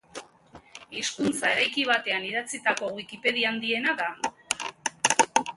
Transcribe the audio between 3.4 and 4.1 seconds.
handiena da.